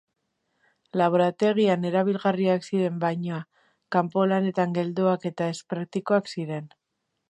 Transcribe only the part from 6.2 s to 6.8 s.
ziren.